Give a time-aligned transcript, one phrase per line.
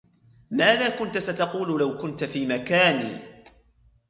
[0.51, 3.19] ماذا كنتَ ستقول لو كنت في مكاني؟